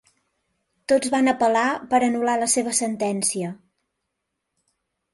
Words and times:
Tots 0.91 1.11
van 1.17 1.33
apel·lar 1.33 1.67
per 1.93 2.01
anul·lar 2.09 2.39
la 2.47 2.49
seva 2.57 2.75
sentència. 2.81 3.55